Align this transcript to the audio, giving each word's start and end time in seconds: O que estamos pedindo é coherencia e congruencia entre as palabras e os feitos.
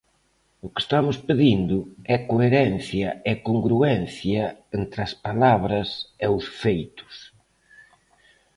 O 0.65 0.67
que 0.73 0.81
estamos 0.85 1.17
pedindo 1.27 1.77
é 2.13 2.15
coherencia 2.31 3.09
e 3.31 3.33
congruencia 3.47 4.43
entre 4.79 4.99
as 5.07 5.13
palabras 5.27 5.89
e 6.25 6.27
os 6.37 6.45
feitos. 6.61 7.15